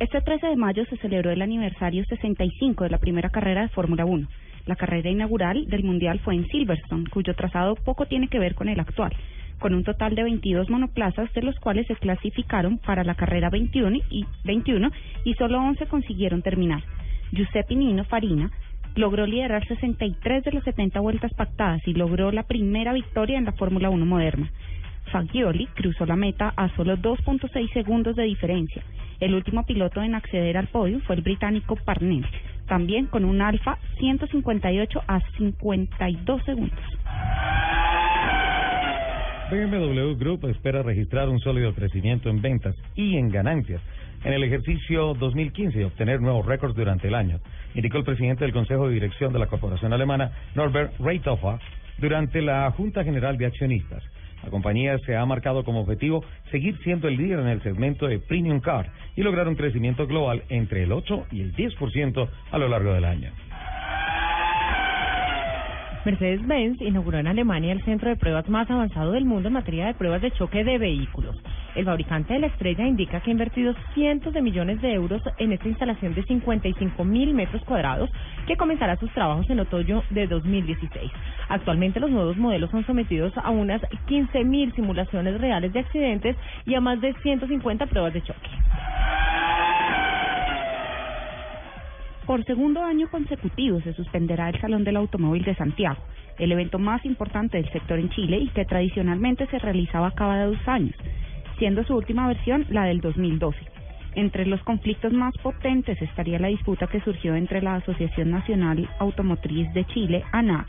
[0.00, 4.06] Este 13 de mayo se celebró el aniversario 65 de la primera carrera de Fórmula
[4.06, 4.28] 1.
[4.64, 8.70] La carrera inaugural del Mundial fue en Silverstone, cuyo trazado poco tiene que ver con
[8.70, 9.14] el actual,
[9.58, 13.98] con un total de 22 monoplazas, de los cuales se clasificaron para la carrera 21
[14.08, 14.90] y, 21
[15.26, 16.82] y solo 11 consiguieron terminar.
[17.32, 18.50] Giuseppe Nino Farina
[18.96, 23.52] logró liderar 63 de las 70 vueltas pactadas y logró la primera victoria en la
[23.52, 24.50] Fórmula 1 moderna.
[25.12, 28.82] Fagioli cruzó la meta a solo 2.6 segundos de diferencia.
[29.20, 32.26] El último piloto en acceder al podio fue el británico Parnell,
[32.66, 36.78] también con un Alfa 158 a 52 segundos.
[39.50, 43.82] BMW Group espera registrar un sólido crecimiento en ventas y en ganancias
[44.24, 47.40] en el ejercicio 2015 y obtener nuevos récords durante el año,
[47.74, 51.58] indicó el presidente del Consejo de Dirección de la corporación alemana, Norbert Reithofer,
[51.98, 54.02] durante la Junta General de Accionistas.
[54.42, 58.18] La compañía se ha marcado como objetivo seguir siendo el líder en el segmento de
[58.18, 62.68] Premium Car y lograr un crecimiento global entre el 8 y el 10% a lo
[62.68, 63.30] largo del año.
[66.04, 69.94] Mercedes-Benz inauguró en Alemania el centro de pruebas más avanzado del mundo en materia de
[69.94, 71.36] pruebas de choque de vehículos.
[71.76, 75.52] El fabricante de la estrella indica que ha invertido cientos de millones de euros en
[75.52, 78.10] esta instalación de 55 mil metros cuadrados
[78.46, 81.10] que comenzará sus trabajos en otoño de 2016.
[81.48, 86.36] Actualmente los nuevos modelos son sometidos a unas 15 mil simulaciones reales de accidentes
[86.66, 88.50] y a más de 150 pruebas de choque.
[92.26, 96.00] Por segundo año consecutivo se suspenderá el Salón del Automóvil de Santiago,
[96.38, 100.68] el evento más importante del sector en Chile y que tradicionalmente se realizaba cada dos
[100.68, 100.94] años,
[101.60, 103.58] siendo su última versión la del 2012.
[104.14, 109.72] Entre los conflictos más potentes estaría la disputa que surgió entre la Asociación Nacional Automotriz
[109.74, 110.66] de Chile, ANAC,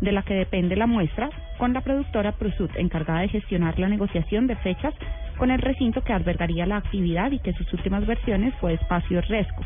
[0.00, 1.28] de la que depende la muestra,
[1.58, 4.94] con la productora Prusut, encargada de gestionar la negociación de fechas
[5.38, 9.64] con el recinto que albergaría la actividad y que sus últimas versiones fue Espacio Resco,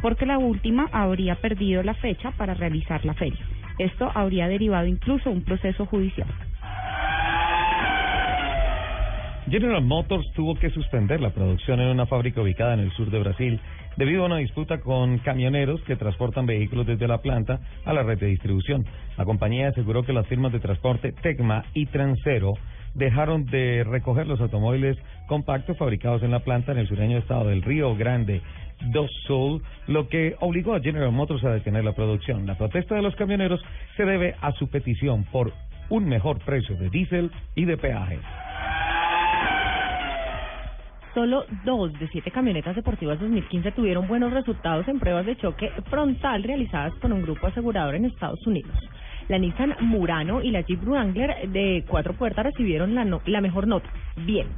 [0.00, 3.40] porque la última habría perdido la fecha para realizar la feria.
[3.78, 6.28] Esto habría derivado incluso un proceso judicial.
[9.48, 13.18] General Motors tuvo que suspender la producción en una fábrica ubicada en el sur de
[13.18, 13.60] Brasil
[13.98, 18.18] debido a una disputa con camioneros que transportan vehículos desde la planta a la red
[18.18, 18.86] de distribución.
[19.18, 22.54] La compañía aseguró que las firmas de transporte Tecma y Transero
[22.94, 24.96] dejaron de recoger los automóviles
[25.26, 28.40] compactos fabricados en la planta en el sureño estado del Río Grande
[28.92, 32.46] do Sul, lo que obligó a General Motors a detener la producción.
[32.46, 33.60] La protesta de los camioneros
[33.96, 35.52] se debe a su petición por
[35.90, 38.18] un mejor precio de diésel y de peaje.
[41.14, 46.42] Solo dos de siete camionetas deportivas 2015 tuvieron buenos resultados en pruebas de choque frontal
[46.42, 48.74] realizadas por un grupo asegurador en Estados Unidos.
[49.28, 53.68] La Nissan Murano y la Jeep Wrangler de cuatro puertas recibieron la, no- la mejor
[53.68, 53.88] nota,
[54.26, 54.48] bien.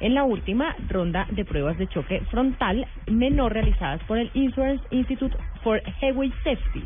[0.00, 5.36] En la última ronda de pruebas de choque frontal menor realizadas por el Insurance Institute
[5.62, 6.82] for Highway Safety,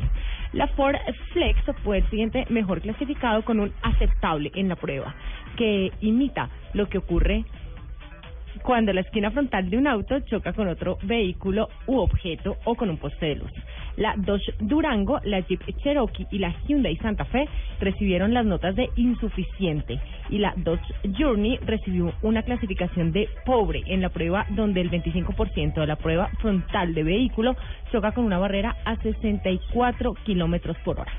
[0.53, 0.95] la Ford
[1.33, 5.15] Flex fue el siguiente mejor clasificado con un aceptable en la prueba,
[5.57, 7.43] que imita lo que ocurre
[8.63, 12.89] cuando la esquina frontal de un auto choca con otro vehículo u objeto o con
[12.89, 13.51] un poste de luz.
[13.97, 17.47] La Dodge Durango, la Jeep Cherokee y la Hyundai Santa Fe
[17.79, 24.01] recibieron las notas de insuficiente y la Dodge Journey recibió una clasificación de pobre en
[24.01, 27.55] la prueba donde el 25% de la prueba frontal de vehículo
[27.91, 31.11] choca con una barrera a 64 kilómetros por hora.